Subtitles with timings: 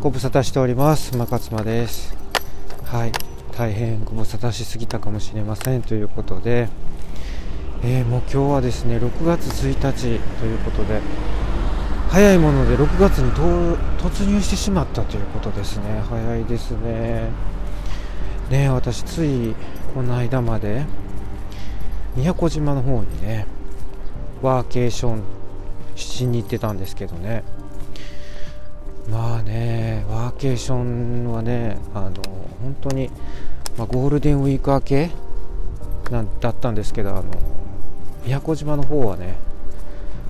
[0.00, 1.12] ご無沙汰しております。
[1.14, 2.16] 馬勝間です。
[2.86, 3.12] はい。
[3.54, 6.70] 大変ご無沙汰しすぎたかもしれませんということで、
[7.82, 11.02] えー、もう今日はですね6月1日ということで
[12.08, 13.30] 早いもので6月に
[13.98, 16.02] 突入してしまったということですね。
[16.08, 17.28] 早いですね。
[18.48, 19.54] ね私つい
[19.94, 20.86] この間まで
[22.16, 23.44] 宮古島の方にね
[24.40, 25.22] ワーケーション
[25.94, 27.44] しに行ってたんですけどね。
[29.10, 32.22] まあねワーケーションはねあの
[32.62, 33.10] 本当に、
[33.76, 35.10] まあ、ゴールデンウィーク明け
[36.10, 37.24] なんだったんですけどあの
[38.24, 39.38] 宮古島の方はね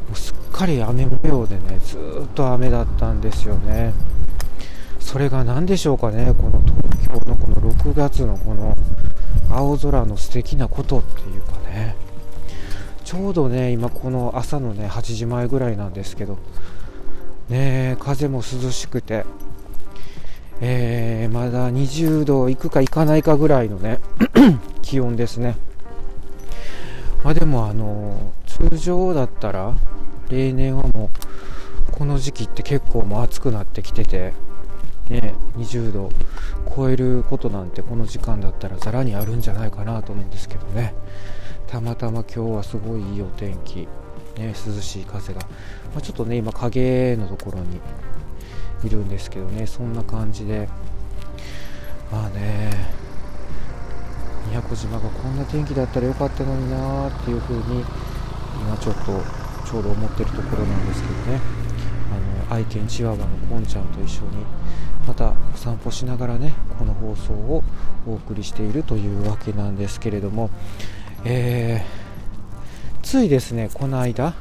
[0.09, 3.93] もうすっかり雨模様でねずっと雨だったんですよね。
[4.99, 8.77] それが何でしょうかねこの東京のこの6月のこの
[9.51, 11.97] 青空の素敵なことっていうかね。
[13.05, 16.39] ちょうどね今この朝のね8時前ぐらいなんですけど
[17.51, 19.27] ね風も涼しくて。
[20.63, 23.99] えー、まだ20度いくかいかないかぐらいのね
[24.83, 25.57] 気温ですね。
[27.25, 29.75] まあでもあの通常だったら
[30.29, 31.11] 例年はも
[31.89, 34.33] うこの時期って結構もう暑くなってきてて
[35.09, 36.11] ね20度
[36.75, 40.95] 超えることなんてこの時間だったらざらにあるんじゃないかなと思うんですけどね。
[41.67, 43.87] たまたま今日はすごいいいお天気、
[44.41, 45.49] ね、涼しい風が、ま
[45.99, 47.81] あ、ちょっとね今影のところに
[48.85, 50.69] いるんですけどねそんな感じで。
[52.11, 52.71] まあね
[54.49, 57.85] 宮古島がこんな天気だったらよかったのになーっていう風に
[58.63, 59.03] 今ちょっと
[59.65, 61.41] ちょうど思ってるところなんですけどね。
[62.49, 64.45] あの愛犬チワワのポンちゃんと一緒に
[65.07, 67.63] またお散歩しながらねこの放送を
[68.09, 70.51] お送りしているというわけなんですけれども。
[71.23, 72.00] えー、
[73.11, 74.35] ついですねこの間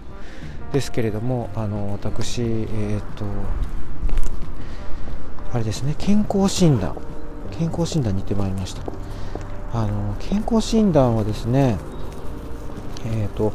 [0.73, 3.25] ですけれどもあの私えっ、と
[5.51, 6.95] あれですね健康診断
[7.57, 8.83] 健康診断に行ってまいりました。
[9.73, 11.79] あの健康診断はですね
[13.07, 13.53] えっ、と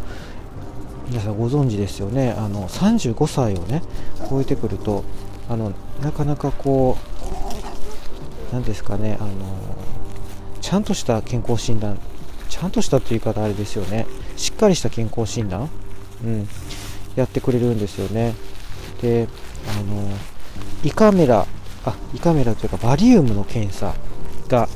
[1.09, 3.85] 皆さんご存知ですよねあの35歳をね
[4.29, 5.05] 超えてくると
[5.49, 5.73] あの
[6.03, 6.99] なかなかこ
[8.51, 9.31] う何ですかねあの
[10.61, 12.01] ちゃんとした健康診断
[12.49, 14.07] ちゃんとしたっていう言い方あれですよね
[14.37, 15.69] しっかりした健康診断、
[16.25, 16.49] うん、
[17.17, 18.35] やってくれるんですよね。
[19.01, 19.29] で
[19.79, 20.09] あの
[20.83, 21.47] 胃カメラ
[21.85, 23.95] あ胃カメラというかバリウムの検査
[24.49, 24.69] が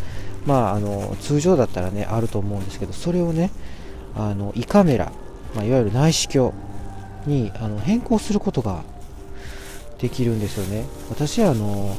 [0.46, 3.50] まああの通常だったらねあると思うんですけどそれをね
[4.16, 5.12] あの胃カメラ、
[5.54, 6.52] まあ、いわゆる内視鏡
[7.26, 8.82] にあの変更することが
[9.98, 10.84] できるんですよね。
[11.10, 11.96] 私あの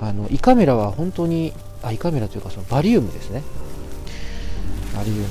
[0.00, 1.52] あの胃カメラは本当に
[1.82, 3.42] あ胃カメラというかそのバリウムですね。
[4.98, 5.26] アリウム。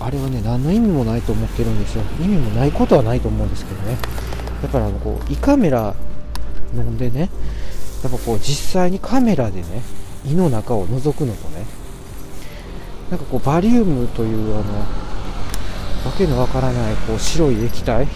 [0.00, 2.02] あれはね何の意味もないと思ってるんですよ。
[2.20, 3.96] 意味もないことはないと思うんですけどね。
[4.62, 5.94] だからあのこう胃カメラ
[6.74, 7.30] 飲んでね
[8.02, 9.82] やっぱこう実際にカメラでね
[10.26, 11.64] 胃の中を覗くのとね
[13.10, 18.08] なんかこうバリウムというあのわけのわからないこう白い液体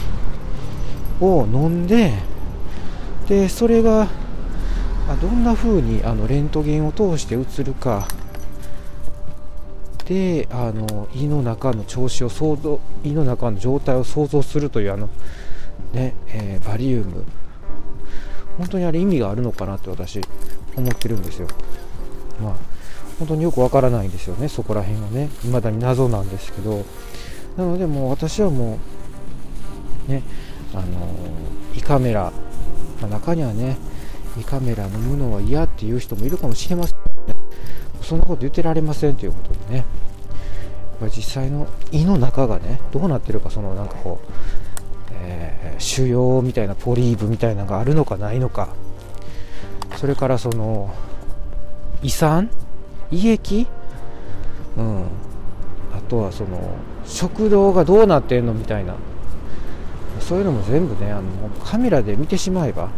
[1.21, 2.15] を飲んで
[3.29, 4.09] でそれが
[5.21, 8.07] どんな風にあのレントゲンを通して映るか
[10.07, 15.09] であの胃の中の調子を想像胃の中の状態を想像するというあの、
[15.93, 17.25] ねえー、バリウム。
[18.59, 20.21] 本当にあれ意味があるのかなって私
[20.77, 21.49] 思ってるんですよ。
[22.41, 22.57] まあ
[23.19, 25.29] 本当によくわからないんですよねそこら辺はね。
[25.43, 26.85] 未だに謎なんですけど。
[27.57, 28.79] なのでもう私はも
[30.09, 30.23] うね
[30.73, 30.85] あの
[31.75, 32.33] 胃カメラ、
[33.01, 33.77] ま、中にはね
[34.39, 37.14] 胃カメラ飲むのは嫌っていう人もいるかもしれません。
[38.05, 39.85] そんなこと言ってられませんということでね。
[41.01, 44.33] ま実際の胃の中がねどうなってるかそのなんかこう、
[45.13, 48.69] えー、腫瘍みたいなポリーブみたいなのがあるのかないのか。
[49.97, 50.95] それからその
[52.03, 52.51] 胃酸？
[53.11, 53.67] 胃液？
[54.77, 55.03] うん。
[55.97, 56.77] あとはその
[57.07, 58.95] 食道がどうなってんのみたいな。
[60.21, 61.23] そういうのも全部ねあの
[61.65, 62.89] カメラで見てしまえば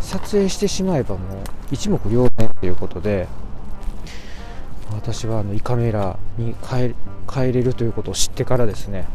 [0.00, 3.28] 撮影してしまえばもう一目瞭然ということで。
[4.94, 6.94] 私はあの胃カメラに変
[7.48, 9.06] えれるということを知ってからですね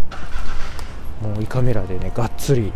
[1.21, 2.71] もう胃カメラでねがっつり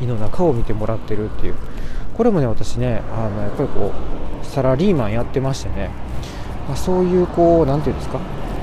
[0.00, 1.54] 胃の中を見てもらってるっていう。
[2.16, 3.92] これもね私ねあのやっぱりこ
[4.42, 5.90] うサラリーマンやってましてね、
[6.66, 8.18] まあ、そういうこう何て言うんですか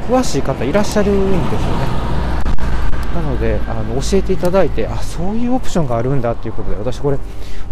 [0.10, 2.04] 詳しい方いらっしゃるんですよね。
[3.14, 7.18] なのであの教えていただいてあそういうオプションがあるんだっていうことで私これ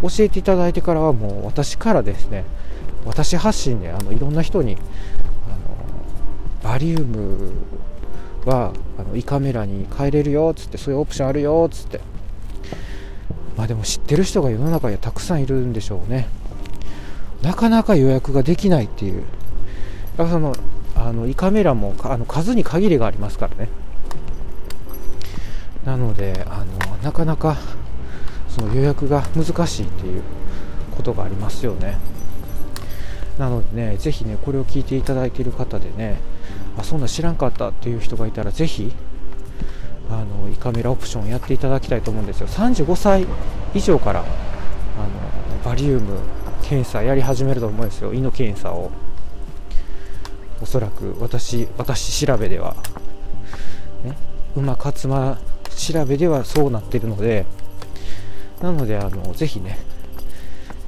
[0.04, 2.46] 教えていただいてからはもう私からですね
[3.06, 4.78] 私発信であのいろんな人に
[6.64, 7.52] バリウム
[8.46, 12.02] はあの胃カメラに変えれるよっつってそういうオプションあるよっつって。
[13.58, 16.28] まあでも知ってる人が世の中にはたくさんいるんでしょうね。
[17.42, 19.24] なかなか予約ができないっていう。
[20.18, 20.56] だからその
[20.96, 23.70] あの胃カメラもあの数に限りがありますからね。
[25.86, 27.58] なのであのなかなか
[28.48, 30.22] その予約が難しいっていう
[30.96, 31.98] ことがありますよね。
[33.38, 36.20] なのでねぜひねこれを聞いていただいている方でね
[36.82, 38.92] あそんな知らんかったっていう人がいたらぜひ
[40.10, 42.48] あの胃カメラオプションやっていただきたいと思うんですよ。
[42.48, 43.26] 35歳
[43.74, 44.28] 以上からあの
[45.64, 46.20] バリウム
[46.64, 48.14] 検査やり始めると思うんですよ。
[48.14, 48.92] 胃の検査を。
[50.62, 52.76] おそらく私私調べでは。
[54.04, 54.16] ね？
[54.56, 55.40] 馬勝間
[55.76, 57.46] 調べではそうなってるので。
[58.62, 59.80] なのであのぜひね、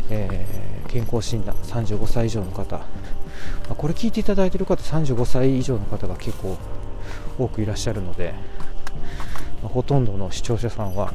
[0.10, 2.81] えー、健康診断35歳以上の方、
[3.69, 6.57] ま、これ聞いていただいている方35歳以上の方が結構
[7.38, 8.33] 多くいらっしゃるので、
[9.62, 11.13] ま、ほとんどの視聴者さんは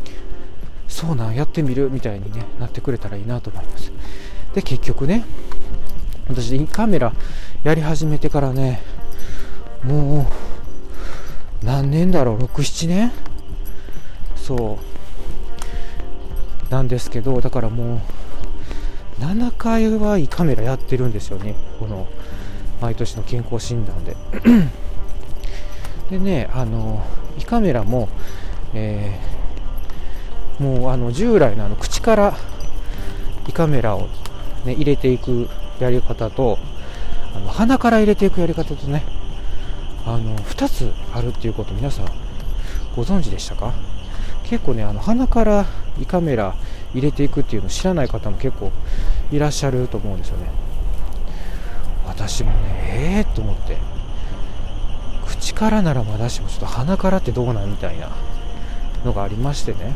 [0.88, 3.92] そうなんやってみるみたいに、ね、なってくれたらいいなと思います。
[4.54, 5.24] で結局ね
[6.28, 7.12] 私カメラ
[7.62, 8.80] やり始めてからね
[9.84, 10.26] も
[11.62, 13.12] う何年だろう67年？
[14.34, 14.96] そう。
[16.70, 18.00] なんですけどだからもう
[19.20, 21.54] 7回は胃カメラやってるんですよね。
[21.80, 22.06] この
[22.80, 24.16] 毎年の健康診断で。
[26.10, 27.04] でねあの
[27.38, 28.08] 胃カメラも、
[28.74, 32.36] えー、もうあの従来のあの口から
[33.48, 34.08] 胃カメラを、
[34.64, 35.48] ね、入れていく
[35.80, 36.58] やり方と
[37.34, 39.04] あの鼻から入れていくやり方とね
[40.04, 42.06] あの2つあるっていうこと皆さん
[42.94, 43.74] ご存知でしたか？
[44.44, 45.66] 結構ねあの鼻から
[46.00, 46.54] 胃カメラ
[46.96, 48.72] 入れていくっていうのを知らない方も結構
[49.30, 50.48] いらっしゃると思うんですよね。
[52.06, 52.56] 私もね
[52.88, 53.76] ええー、と思って。
[55.26, 58.10] 口からならまだしもちょっと鼻からってどうなんみたいな
[59.04, 59.94] のがありましてね。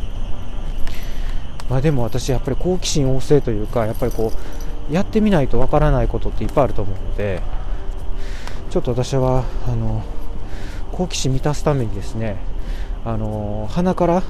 [1.70, 4.32] まあでも私やっぱり好奇心旺盛というかやっぱりこ
[4.91, 7.41] うやってみないとわからないことっていっぱいあると思うので
[8.70, 10.03] ちょっと私はあの
[10.91, 12.38] 好奇心満たすためにですね
[13.05, 14.23] あの鼻から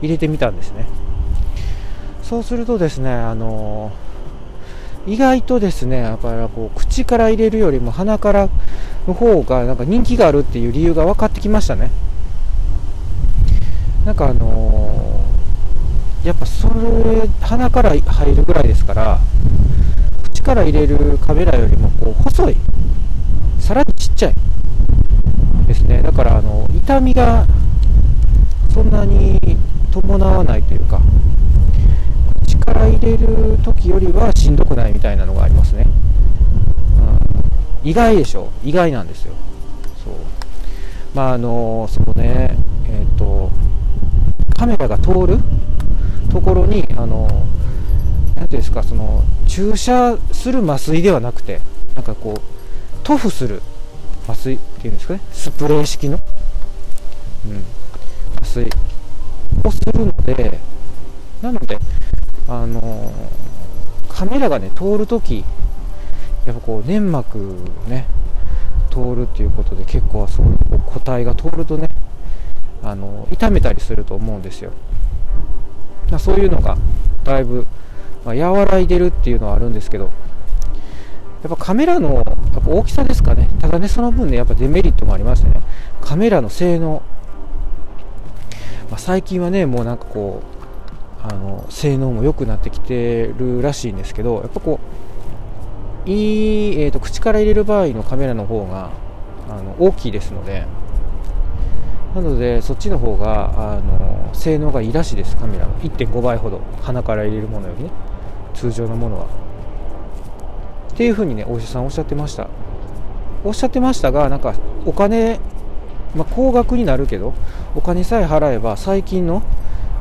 [0.00, 0.86] 入れてみたんですね。
[2.32, 3.92] そうするとですねあの
[5.06, 8.48] 意外とですねやっぱりこう口から入れるよりも鼻から
[9.06, 11.90] の方がなんか人気があるっていう理由が分かってきましたね。
[14.06, 15.20] なんかあの
[16.24, 19.18] やっぱそれ鼻から入るぐらいですから
[20.32, 22.56] 力入れるカメラよりもこう細い
[23.60, 24.34] さらにちっちゃい
[25.66, 26.00] ですね。
[26.00, 27.46] だからあの痛みが
[28.72, 29.38] そんなに
[29.90, 30.98] 伴わないというか
[32.66, 35.86] 力入れる時よりはしんどくないみたいなのがありますね、
[37.82, 38.50] うん、意外でしょ？
[38.64, 39.34] 意外なんですよ。
[40.04, 40.14] そう。
[41.14, 42.56] まああのそのね。
[42.88, 43.50] えっ、ー、と
[44.56, 45.38] カメラが通る
[46.30, 47.26] ところにあの
[48.36, 48.82] 何ていうんですか？
[48.82, 51.60] その注射する麻酔ではなくて
[51.94, 52.40] なんかこう
[53.02, 53.62] 塗布する
[54.28, 55.20] 麻酔っていうんですかね？
[55.32, 56.18] スプレー式の、
[57.46, 57.64] うん、
[58.40, 58.68] 麻酔
[59.64, 60.58] をするので
[61.40, 61.78] なので
[62.60, 63.12] あの、
[64.08, 65.44] カメラがね通るとき
[66.46, 67.38] やっぱこう粘膜
[67.88, 68.06] ね
[68.90, 70.46] 通るっていうことで結構そう
[70.86, 71.88] 個体が通るとね
[72.82, 74.72] あの痛めたりすると思うんですよ、
[76.10, 76.76] ま、そういうのが
[77.24, 77.66] だいぶ
[78.24, 80.12] まあ、和らいでるっていうのはあるんですけど、やっ
[81.50, 85.60] ぱカメラのやっぱ大きさですかね、ただね、その分ね、やっぱデメリットもありましてね、
[86.00, 87.02] カメラの性能、
[88.90, 90.61] まあ、最近はね、もうなんかこう、
[91.22, 94.80] あの性能も良くなってきてるらしいんですけど、やっぱこ
[96.06, 98.90] う、いい、えーと、口から入れる場合のカメラの方が
[99.48, 100.66] あの大きいですので、
[102.14, 107.90] なので、そっちの方があの性能がいいらしいです、カメラの1.5倍ほど、鼻から入れるものよりね。
[108.54, 109.26] 通常のものは。
[110.92, 112.48] っていうふうにね、お医者さんおっしゃってました。
[113.44, 115.40] おっしゃってましたが、なんかお金、
[116.14, 117.32] まあ、高額になるけど、
[117.74, 119.42] お金さえ払えば最近の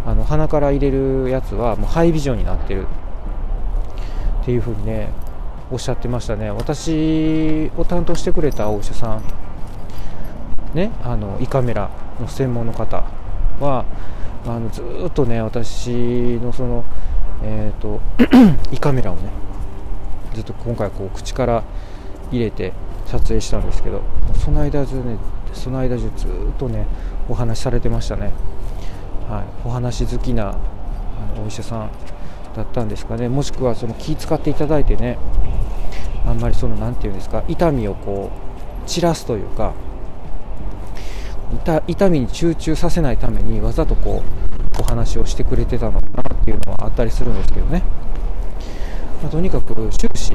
[0.06, 2.88] あの鼻から入れるやつはもうハイビジョンになってる
[4.42, 5.10] っていうふうにね、
[5.72, 6.50] おっしゃってましたね。
[6.50, 9.24] 私を担当してくれたお医者さん、
[10.74, 11.90] ね、あの胃カメラ
[12.20, 13.04] の専門の方
[13.60, 13.86] は、
[14.46, 16.84] あのずっとね、私のその、
[17.44, 18.02] えーと、
[18.74, 19.30] 胃カメラをね
[20.34, 21.64] ずっと今回こう口から
[22.32, 22.74] 入れて
[23.06, 24.02] 撮影したんですけど
[24.44, 25.18] その間中ね
[25.54, 26.88] その間中ずっとね
[27.28, 28.32] お話しされてましたね、
[29.32, 30.54] はい、お話好きなあ
[31.38, 31.90] のお医者さん
[32.54, 33.30] だったんですかね。
[33.30, 35.18] もしくはその気使っていただいてね
[36.26, 38.30] あんまりその何て言うんですか痛みをこ
[38.86, 39.74] う散らすというか
[41.88, 44.22] 痛みに集中させないためにわざとこ
[44.78, 47.84] うお話をしてくれてたのかなっていうのはあったりするんですけどね。
[49.22, 50.34] まあ、とにかく終始、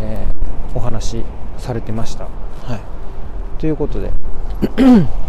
[0.00, 1.24] えー、お話し
[1.58, 2.24] されてました。
[2.24, 2.80] はい、
[3.58, 4.12] ということで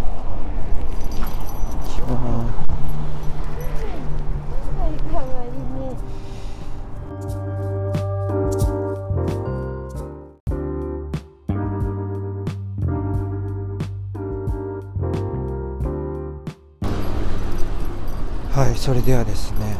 [18.52, 19.78] はいそれではですね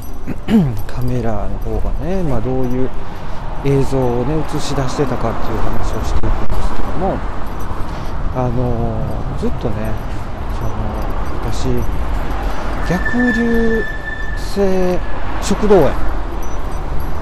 [0.88, 2.90] カメラの方がね、まあ、どういう
[3.68, 7.20] 映像をね映し出してたかっていう話をしていくんですけども
[8.32, 9.92] あの、ずっとね
[10.56, 10.72] その
[11.52, 11.68] 私
[12.88, 13.84] 逆流
[14.40, 14.96] 性
[15.44, 15.92] 食道炎、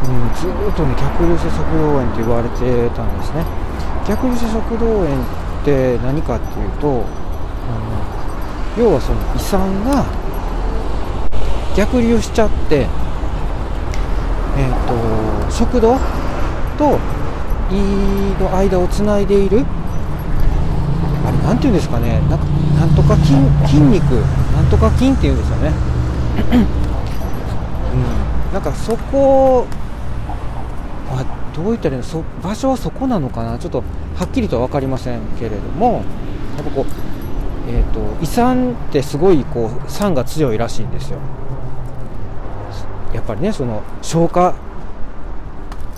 [0.05, 3.43] うん、ずっとね逆流性食道炎って言われてたんですね。
[4.07, 7.73] 逆流性食道炎って何かっていうとあ
[8.77, 10.18] の要はその胃酸が
[11.79, 12.87] 逆流しちゃって、
[14.57, 15.97] えーと、食道
[16.77, 16.99] と
[17.71, 17.75] 胃
[18.37, 19.63] の間をつないでいる
[21.25, 22.19] あれ何て言うんですかね。
[22.29, 22.45] なんか
[22.77, 23.33] なんとか筋
[23.65, 24.03] 筋肉。
[24.11, 25.71] なんとか筋っていうんですよね、
[27.93, 29.65] うん、なんかそこ
[31.11, 31.23] あ
[31.55, 32.03] どういったらいいの？
[32.03, 33.57] そ場所はそこなのかな？
[33.57, 33.83] ちょっと
[34.17, 36.03] はっきりとは分かりませんけれども
[36.57, 36.85] やっぱこう
[37.69, 41.19] えーと胃酸ってすごいこう酸が強いらしいんですよ
[43.13, 44.55] やっぱりねその消化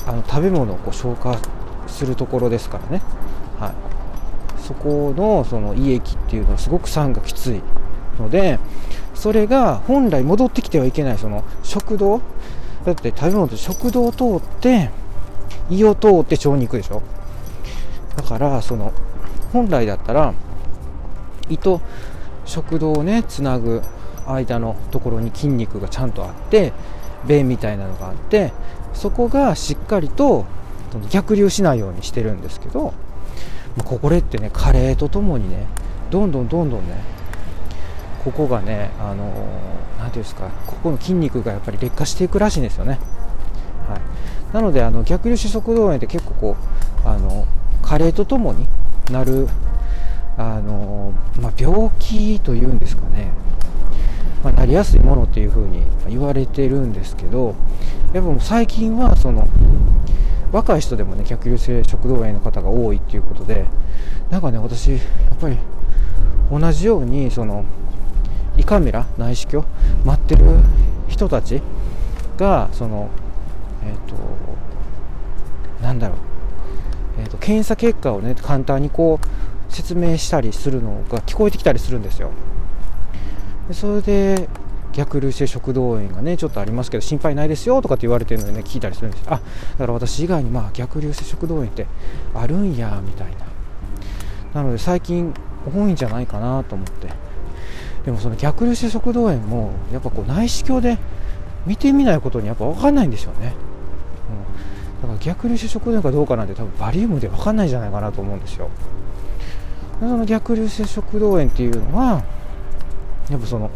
[0.07, 1.37] あの食べ物をこう消化
[1.87, 3.01] するところですからね、
[3.59, 7.61] はい、そこのその胃液っていうのはすごく酸がきつい
[8.19, 8.59] ので
[9.13, 12.21] それが本来戻ってきてはいけないその食道。
[12.83, 14.89] だって食べ物って食道を通って
[15.69, 17.03] 胃を通って腸に行くでしょ。
[18.15, 18.91] だからその
[19.53, 20.33] 本来だったら
[21.47, 21.79] 胃と
[22.43, 23.83] 食道をねつなぐ
[24.25, 26.73] 間のところに筋肉がちゃんとあって
[27.27, 28.53] 弁みたいなのがあって
[28.93, 30.45] そこがしっかりと
[31.09, 32.93] 逆流しないようにしてるんですけど、
[33.77, 35.65] まあ、これってね加齢とともにね
[36.09, 36.95] どんどんどんどんね
[38.23, 39.31] ここがねあの
[39.97, 42.99] 何、ていうんですかここの筋肉がやっぱり劣化していくらしいんですよね、
[43.87, 46.57] はい、なのであの逆流性食道炎って結構こ
[47.05, 47.47] うあの
[47.81, 48.67] 加齢とともに
[49.11, 49.47] なる
[50.37, 53.31] あの、まあ、病気というんですかね。
[54.43, 57.55] まあ、なりやすいものっていうふうに言われてるんですけど
[58.13, 59.47] やっぱも最近はその
[60.51, 63.65] 若い人でもね逆流性食道炎の方が多いっていうことで
[64.29, 65.57] なんかね私やっぱり
[66.51, 67.65] 同じようにその
[68.57, 69.65] 胃カメラ内視鏡
[70.03, 70.43] 待ってる
[71.07, 71.61] 人たち
[72.37, 73.09] がその
[73.83, 74.15] えっ、ー、と
[75.81, 76.17] なんだろう、
[77.19, 82.31] えーと検査結果をね簡単にこう説明したりするのが聞こえてきたりするんですよ。
[83.71, 84.49] でそれで
[84.91, 89.23] 逆流性食道炎がねちょっとありますけど心配ないですよとかって言われてるのでね聞いたりするんです。
[89.27, 89.39] あだ
[89.77, 91.87] から私以外にまあ逆流性食道炎って
[92.35, 93.37] あるんやみたいな。
[94.53, 95.33] なので最近
[95.73, 97.07] 多いんじゃないかなと思って。
[98.03, 100.97] でもその逆流性食道炎もやっぱこう内視鏡で
[101.65, 103.53] 見てみないことにやっぱ分かんないんですよね、
[105.03, 108.71] うん、だから逆流性食道炎かどうかなんて多分バリウムで分かんないんじゃないかなと思うんですよ。
[109.99, 112.23] その逆流性食道炎っていうのは
[113.31, 113.71] やっぱその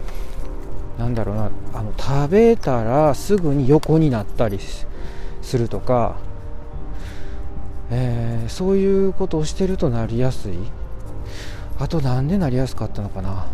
[1.00, 4.60] なんだろうなあの食べたらすぐに横になったり
[5.42, 6.18] するとか、
[7.90, 10.54] えー、そういうことをしてるとなりやすい。
[11.78, 13.48] あとなんでなりやすかったのかな。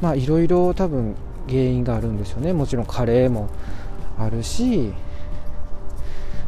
[0.00, 1.14] まあいろいろ多分
[1.48, 2.52] 原因があるんですよね。
[2.52, 3.50] もちろんカレーも
[4.18, 4.92] あるし。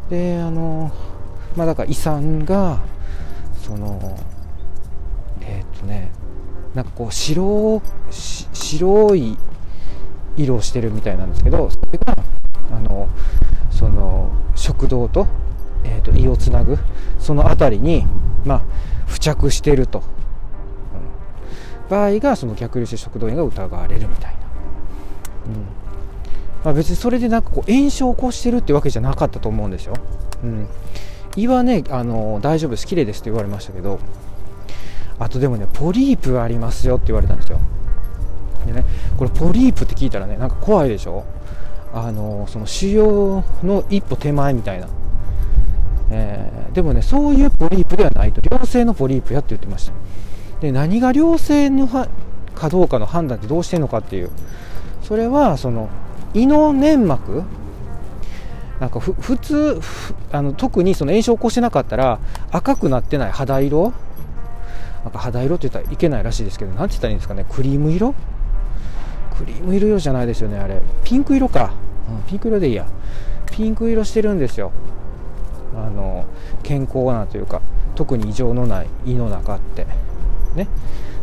[0.09, 0.91] であの
[1.55, 2.79] まあだから胃酸が
[3.61, 4.17] その
[5.41, 6.09] えー、っとね
[6.73, 7.81] なんかこう白
[8.59, 9.37] 白い
[10.37, 12.17] 色をしてるみたいなんですけどそれが
[12.71, 13.09] あの
[13.71, 15.27] その食道と,、
[15.83, 16.77] えーと、胃をつなぐ
[17.17, 18.05] その辺りに、
[18.45, 18.61] まあ、
[19.07, 20.01] 付着してると、う
[21.87, 25.65] ん、場合がその逆流性食道炎が疑われるみたいな、うん。
[26.63, 29.93] まあ、別にそれでなんかこう炎症を起こしてるってわけじゃなかったと思うんですよ、
[30.43, 30.67] うん、
[31.37, 32.85] 胃はねあの大丈夫です。
[32.85, 33.99] 綺麗ですって言われましたけど
[35.17, 37.59] あとでもねポリープありますよって言われたんですよ。
[38.65, 38.85] でね
[39.17, 41.23] これポリープって聞いたらねなんか怖いでしょ？
[41.93, 44.87] あのその腫瘍の一歩手前みたいな、
[46.11, 48.41] えー、でもねそういうポリープではないと。
[48.49, 49.93] 良性のポリープやって言ってました。
[50.61, 54.29] で何が良性のかどうかの判断ってどうしてるのかっていう。
[55.01, 55.89] それはその
[56.33, 57.43] 胃の粘膜？
[58.79, 59.81] なんか普通
[60.31, 62.19] あの特にその炎症を起こしてなかったら
[62.51, 63.93] 赤くなってない肌色？
[65.03, 67.45] なんか肌色って言ったらいけないらしいですけど何て言ったらいいんですかね？
[67.49, 68.13] クリーム色？
[69.39, 70.81] クリーム色じゃないですよねあれ。
[71.05, 71.71] ピンク色か、
[72.09, 72.85] うん、ピンク色でいいや。
[73.49, 74.73] ピンク色してるんですよ。
[75.75, 76.25] あの
[76.61, 77.61] 健康なというか
[77.95, 79.85] 特に異常のない胃の中って。
[80.55, 80.67] ね。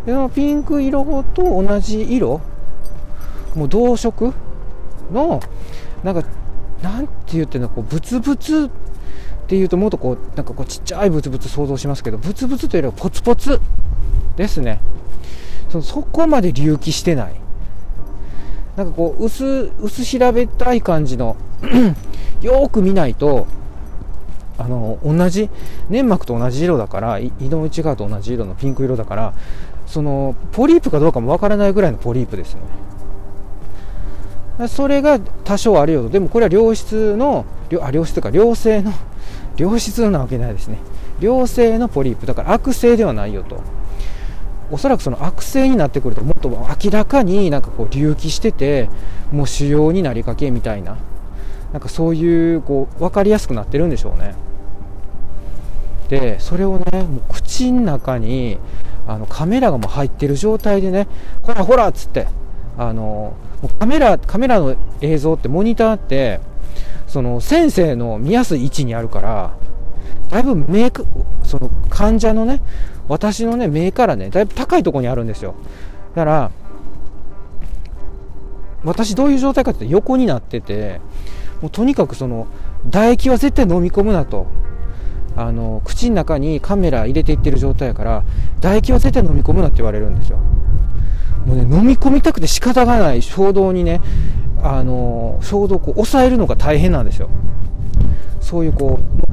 [0.07, 2.41] でそのピンク色と同じ色
[3.55, 4.33] もう同色
[5.13, 5.41] の
[6.03, 6.27] なんか
[6.83, 8.71] なんて言ってんのこうブツブツっ
[9.47, 13.61] ていうともっとこうなんかこうちっちゃいブツブツ想像しますけどブツブツというよりはポツポツ
[14.37, 14.81] ですね。
[15.69, 17.46] そのそこまで隆起してない。
[18.77, 21.37] なんかこう薄薄調べたい感じの
[22.43, 23.47] よく見ないと
[24.59, 25.51] あの同じ
[25.89, 29.35] 粘膜と同じ色だから胃の内側と同じ色のピンク色だから
[29.87, 32.61] そのポリープかどうかもわからないぐらいのポリープですよ
[34.59, 34.69] ね。
[34.69, 37.45] それが多少あるよとでもこれは良質の
[37.83, 38.93] あ良質とか良性の
[39.59, 40.79] 良質なわけないですね。
[41.21, 42.27] 良性のポリープ。
[42.27, 43.61] だから悪性ではないよと。
[44.71, 48.89] おそらくその悪性になってくるともっと明らかになんかこう隆起してて
[49.31, 50.97] もう腫瘍になりかけみたいな。
[51.73, 54.35] なんかそういうこう分かりやすくなってるんでしょうね。
[56.09, 58.59] でそれをねもう口の中に
[59.07, 61.09] あのカメラがもう入ってる状態でね
[61.43, 62.29] ほらほらっつって
[62.79, 63.35] あの
[63.79, 66.41] カメラカメラの映像ってモニターって
[67.07, 69.57] その先生の見やすい位置にあるから
[70.31, 70.91] だいぶ目
[71.43, 72.61] その患者のね
[73.09, 75.55] 私のね目からねだいぶ高いところにあるんですよ。
[76.15, 76.51] だから
[78.85, 81.01] 私どういう状態かって横になってて
[81.61, 82.47] もうとにかくその
[82.91, 84.47] 唾液は絶対飲み込むなと。
[85.39, 88.25] あの口の中にカメラ入れていってる状態やから
[88.61, 90.39] 唾液は絶対飲み込むなって言われるんですよ。
[91.45, 94.01] もうね飲み込みたくて仕方がない衝動にね
[94.63, 97.29] あの衝動を抑えるのが大変なんですよ。
[98.41, 99.26] そういうこう,、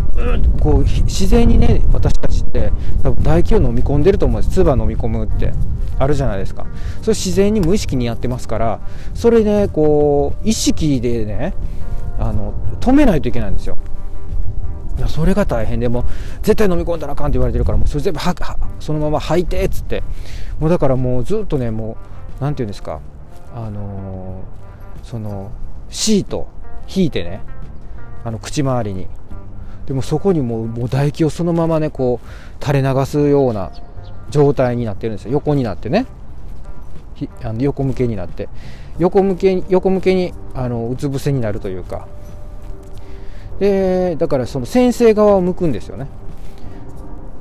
[0.60, 2.72] こう自然にね私たちって
[3.03, 4.56] 多分唾液を飲み込んでると思うんです。
[4.56, 5.53] 唾飲み込むって
[6.00, 6.65] あるじゃないですか。
[7.01, 8.80] それ自然に無意識にやってますから
[9.13, 11.53] それねこう意識でね
[12.20, 13.77] あの止めないといけないんですよ。
[15.07, 16.05] それが大変でも
[16.44, 20.03] 絶対飲み込んだらあかんって言われてるからもうそれ全部はそのまま吐いてっつって。
[20.59, 21.98] もうだからもうずっとねも
[22.40, 23.01] う何て言うんですか。
[23.55, 25.51] あのー、その
[25.90, 26.48] シート
[26.88, 27.42] 引いてね。
[28.24, 29.07] あの口周りに。
[29.87, 33.72] でもそこにもうもう唾液をそのままねこう垂れ流すような
[34.29, 35.31] 状態になってるんですよ。
[35.31, 36.05] 横になってね。
[37.43, 38.50] あの横向けになって。
[39.00, 42.07] 横向け横向けにあのうつ伏せになるというか。
[43.59, 46.07] でだからその先生側を向くんですよね。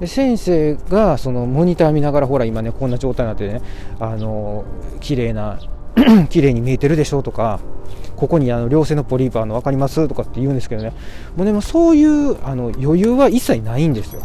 [0.00, 3.62] で先生がそのモニター見ながらほら今ねこんな状態になってね
[4.00, 4.64] あの
[5.00, 5.60] 綺麗な
[6.28, 7.60] 綺麗に見えてるでしょとか
[8.16, 10.08] ここにあの良性のポリープあの分かります？
[10.08, 10.92] とかって言うんですけどね。
[11.36, 14.22] もうでもそういうあの余裕は一切ないんですよ。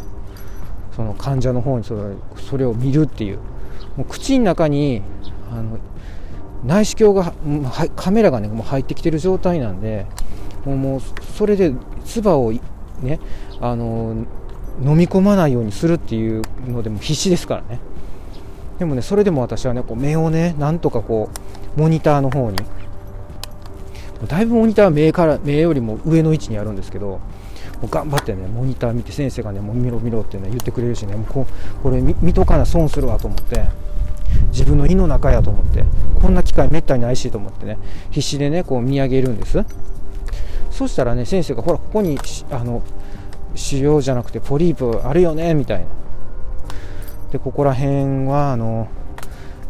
[0.95, 2.01] その患者の方にそれ
[2.37, 3.39] それを見るっていう。
[3.95, 5.01] もう口の中に
[5.51, 5.79] あの
[6.65, 7.33] 内視鏡が
[7.95, 10.05] カメラがねもう入ってきてる状態なんで
[10.65, 10.99] もうもう
[11.35, 11.73] それで
[12.05, 12.51] 唾を
[13.01, 13.19] ね
[13.59, 14.25] あの
[14.83, 17.79] 飲み込まないようにするっていうのでも必死ですからね。
[18.77, 21.29] でもねそれでも私はねこう目をねなんとかこ
[21.75, 22.57] うモニターの方に
[24.25, 27.19] だいぶモニターは目から目よりも上の位置にあるんですけども
[27.83, 31.45] う頑張ってねモニター見て先生がねもう見ろ見ろってね言ってくれるしねもうこ
[31.83, 33.65] これ見とかな損するわと思って
[34.49, 35.83] 自分の胃の中やと思って
[36.21, 37.77] こんな機会めったにないしと思ってね
[38.09, 39.63] 必死でねこう見上げるんです。
[40.71, 42.19] そしたらね先生がほらここに
[42.51, 42.83] あの
[43.55, 45.85] 腫瘍じゃなくてポリープあるよねみたいな。
[47.31, 48.87] でここら辺はあの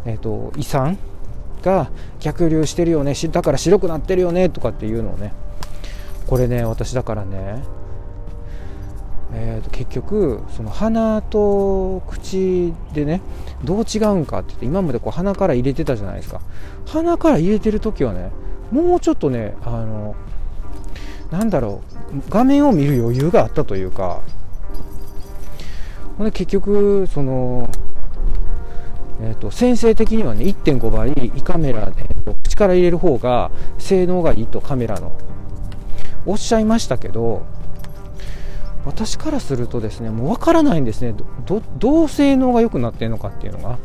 [0.04, 0.98] えっ、ー、と胃酸
[1.62, 1.90] が
[2.20, 5.32] 逆流してるよねだから白くなってるよねとかっていうのをね。
[6.26, 7.62] これね私だからね
[9.32, 13.20] えー、と結局その鼻と口でね
[13.62, 16.40] どう違うんかってって今までこう鼻から入れてたじゃないですか。
[16.86, 18.30] 鼻から入れてる時はね
[18.70, 20.14] もうちょっとねあの
[21.30, 24.22] なんだろう画面を見る余裕があったというか。
[26.16, 27.70] ほんで結局その
[29.20, 35.12] えーと、先生的にはね1.5倍胃カメラで、えーと、口から入れる方が性能がいいとカメラの。
[36.26, 37.46] おっしゃいましたけど
[38.84, 41.14] 私からするとですねもう分からないんですね。
[41.46, 43.78] どどう性能が良くなってるのかっていうのが。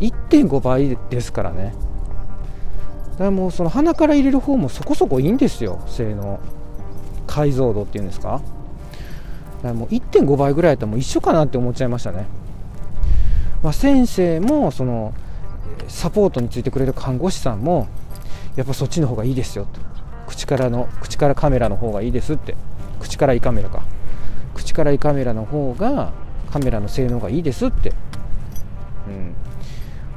[0.00, 1.74] 1.5倍ですからね。
[3.12, 5.80] だからもうその鼻から入れる方もそこそこいいんですよ。
[5.86, 6.38] 性能。
[7.26, 8.30] 解像度っていうんですか。
[8.30, 8.42] だか
[9.62, 12.26] らもう1.5倍ぐらいだったらもう一緒かなって思っちゃいましたね。
[13.62, 15.14] まあ、先生もその
[15.88, 17.88] サポートについてくれる看護師さんも
[18.56, 19.80] やっぱそっちの方がいいですよと。
[20.26, 22.54] 口からの口からカメラの方がいいですって。
[23.00, 23.82] 口から胃カメラか。
[24.54, 26.12] 口から胃カメラの方が
[26.50, 27.92] カメラの性能がいいですって、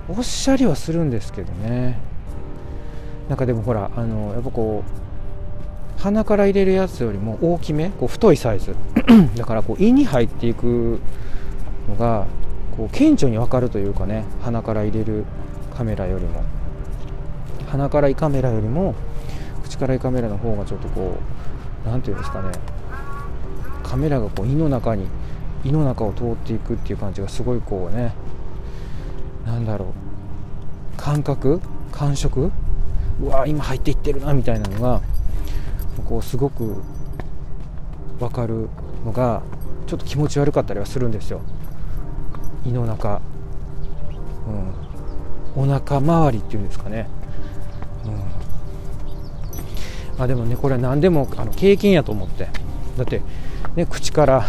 [0.10, 2.00] うん、おっしゃりはするんですけどね。
[3.30, 4.84] なんかでもほらあのやっぱこ
[5.98, 8.76] う鼻から入れるやつよりも大きめこう太いサイズ。
[9.38, 11.00] だからこう胃に入っていく
[11.88, 12.26] のが
[12.78, 15.26] こう顕著に分かるというかね鼻から入れる
[15.76, 16.44] カメラよりも。
[17.72, 18.96] 鼻から胃カメラよりも
[19.64, 21.18] 口から胃カメラの方がちょっとこ
[21.86, 22.52] う何て言うんですかね
[23.82, 25.08] カメラがこう胃の中に
[25.64, 28.14] 胃の中を通っていくっていう感じがすごいこうね
[29.46, 31.62] なんだろう感覚
[31.94, 32.52] 感触
[33.22, 35.02] うわ今入っていってるなみたいなのが
[36.10, 36.82] こうすごく
[38.20, 38.68] 分かる
[39.06, 39.44] のが
[39.88, 41.42] ちょっと気持ち悪かったりはするんですよ。
[42.66, 43.22] 胃の中、
[45.56, 47.08] うん、お腹周りっていうんですかね、
[50.18, 52.48] うん、あでもねこれは何でもあの経験やと思って。
[52.98, 53.22] だって、
[53.76, 54.46] ね、口から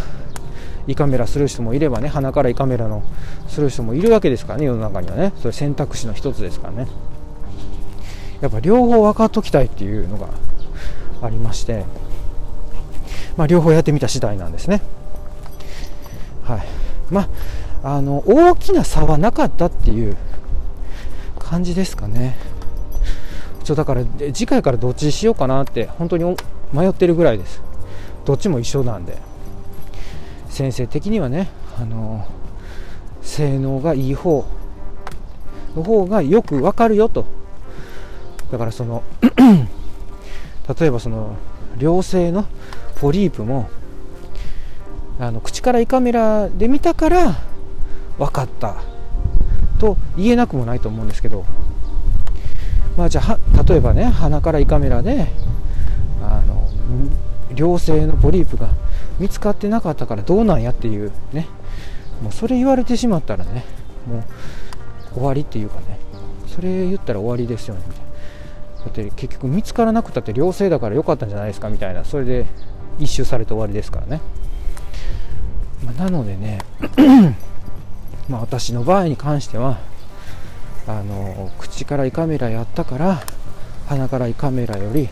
[0.89, 3.05] 胃カメラする人もいればね鼻から胃カメラの
[3.49, 5.33] する人もいるわけですからね世の中にはね。
[5.39, 6.89] それ選択肢の一つですからね。
[8.41, 10.29] やっぱ両方分かっときたいっていうのが
[11.23, 11.85] ありまして、
[13.37, 14.83] まあ、両方やってみた次第なんですね。
[16.43, 16.63] はい。
[17.09, 17.29] まあ
[17.85, 20.17] あの大きな差はなかったっていう
[21.39, 22.37] 感じですかね。
[23.65, 26.37] ちょだから次回からどっちにしようかなって本当に
[26.73, 27.63] 迷ってるぐらいです。
[28.25, 29.19] どっちも一緒なんで。
[30.49, 31.49] 先生的にはね
[31.81, 32.27] あの
[33.23, 34.45] 性能がいい方
[35.75, 37.25] の方がよくわかるよと。
[38.51, 39.03] だからその
[40.79, 41.37] 例えばその
[41.79, 42.45] 良性の
[43.01, 43.69] ポリープも
[45.19, 47.52] あの口から胃カメラで見たから
[48.19, 48.77] 分かった。
[49.79, 51.45] と言えなくもないと思うんですけど。
[52.97, 55.27] まあじゃあ例えばね鼻から胃カメラで
[56.23, 56.69] あの
[57.57, 58.69] 良性のポリープが
[59.19, 61.49] 見つかってなかったからどうなんやっていうね。
[62.23, 63.65] もうそれ言われてしまったらね
[64.07, 65.99] もう終わりっていうかね。
[66.47, 67.83] それ言ったら終わりですよね。
[67.87, 68.13] みたいな
[68.85, 72.05] だって結局見つからなくたって良性だから良かったんじゃないですかみたいな。
[72.05, 72.47] それで
[72.99, 74.21] 一周されて終わりですからね、
[75.87, 76.59] まあ、なのでね
[78.29, 79.79] まあ私の場合に関しては
[80.87, 83.23] あの口から胃カメラやったから
[83.87, 85.09] 鼻から胃カメラより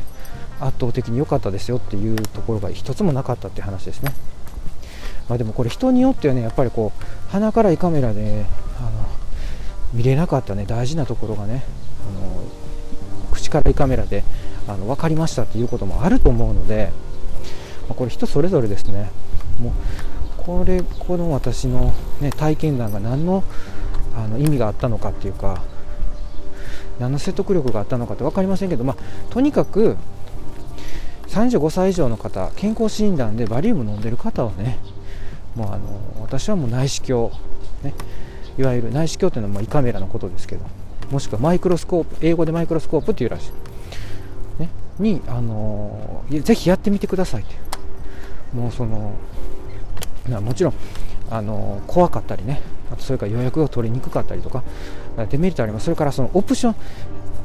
[0.61, 4.13] 圧倒的に良かったですよっていうところが一つもなかったって話ですね。
[5.29, 8.45] まあ、でもこれ人によってはねやっぱりこう鼻から胃カメラで
[8.79, 8.91] あの
[9.95, 11.63] 見れなかったね大事なところがね
[12.09, 12.43] あの
[13.33, 14.25] 口から胃カメラで
[14.67, 16.91] あの分かりましたっていうこともあると思うので、
[17.89, 19.11] まあ、これ人それぞれですね
[19.61, 19.73] もう
[20.45, 23.45] これこの私の、ね、体験談が何の
[24.17, 25.63] あの意味があったのかっていうか
[26.99, 29.97] 何の説得力があったのかって分かりませんけど、まあ、とにかく
[31.29, 34.79] 35歳以上の方健康診断でバリウム飲んでる方はね
[35.55, 37.31] もうあの私はもう内視鏡、
[37.83, 37.95] ね、
[38.59, 40.67] いわゆる内視鏡というのはま胃カメラのことですけど
[41.11, 43.51] もしくはマイクロスコープ英語でマイクロスコープっていうらし
[44.59, 47.55] い、ね、に、あのぜひやってみてくださいって
[48.53, 49.15] もうその
[50.39, 50.75] もちろん、
[51.31, 52.61] あの怖かったりね
[52.93, 54.63] あとそれから予約が取りにくかったりとか
[55.31, 55.85] デメリットあります。
[55.85, 56.75] それからそのオプション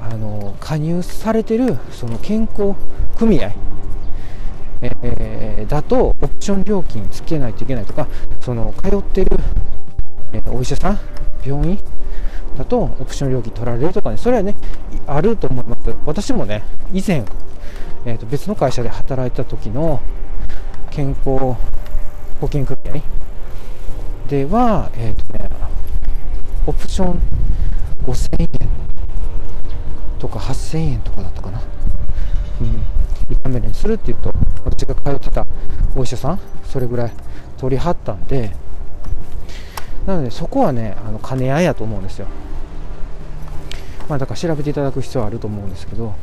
[0.02, 2.76] あの加入されてるその健康
[3.18, 3.52] 組合
[4.82, 8.08] えー、だとオプション料金つけないといけないとか
[8.42, 9.38] その通ってる、
[10.34, 11.00] えー、お医者さん
[11.44, 11.80] 病院
[12.58, 14.56] だとオプション料金取られるとかねそれはね
[15.08, 15.96] あると思います。
[16.06, 17.24] 私もね以前、
[18.06, 20.02] えーと、別の会社で働いた時の
[20.92, 21.56] 健康
[22.40, 23.02] 保険組合
[24.28, 25.50] では、えーとね、
[26.66, 27.22] オプション
[28.04, 28.50] 5000円
[30.20, 31.62] とか8000円とかだったかな、
[32.62, 32.84] うん。
[33.30, 35.46] 胃カメラにするって言うと私が通ってた
[35.96, 37.12] お医者さんそれぐらい
[37.58, 38.52] 取り張ったんで
[40.06, 42.28] なのでそこはねあの兼ね合いやと思うんですよ。
[44.08, 46.14] まあだから調べていただく必要はあると思うんですけど、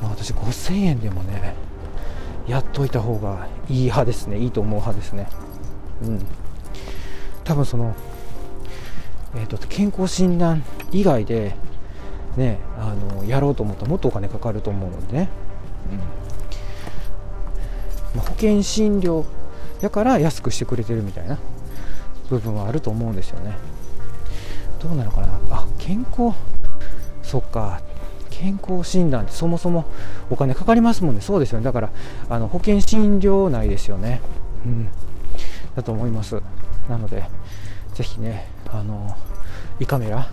[0.00, 1.54] まあ、私5000円でもね
[2.48, 4.38] やっといた方がいい派ですね。
[4.38, 5.28] いいと思う派ですね。
[6.02, 6.26] うん。
[7.44, 7.94] 多分その
[9.36, 11.54] えーと健康診断以外で
[12.36, 15.28] ねあのやろうと思ったらもっとお金かかると思うのでね。
[15.92, 15.98] うん。
[18.16, 19.24] まあ、保険診療
[19.80, 21.38] だから安くしてくれてるみたいな
[22.30, 23.56] 部分はあると思うんですよね。
[24.80, 25.38] どうなのかな。
[25.50, 26.36] あ健康。
[27.22, 27.80] そっか。
[28.38, 29.84] 健康診断ってそもそも
[30.30, 31.20] お金かかりますもんね。
[31.20, 31.64] そうですよね。
[31.64, 31.90] だから
[32.28, 34.20] あの保険診療内ですよね。
[34.64, 34.88] うん。
[35.74, 36.40] だと思います。
[36.88, 37.24] なので
[37.94, 39.16] ぜひねあの
[39.80, 40.28] 胃カメラ、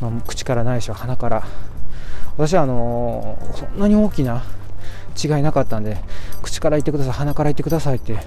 [0.00, 1.44] まあ、口からないしは鼻から。
[2.36, 4.44] 私はあの、そんなに大きな
[5.16, 5.96] 違いなかったんで
[6.42, 8.18] 口から言ってください鼻から言ってくださいって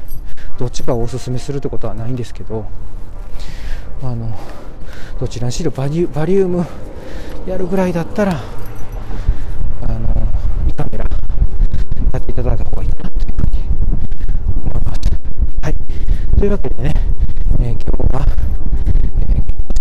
[0.57, 2.65] どっちかをおすすめするってことはないんですけど
[4.01, 4.35] あの
[5.19, 6.65] どちらにしろバリバリウム
[7.45, 8.41] やるぐらいだったら
[16.39, 16.93] というわけでね、
[17.59, 18.25] えー、今日は、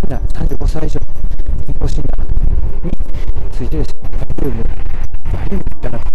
[0.08, 0.98] えー、35歳以上
[1.64, 2.26] 健康診断
[2.82, 2.90] に
[3.52, 4.64] ついてですね、バリウム、
[5.32, 6.07] バリウムじゃな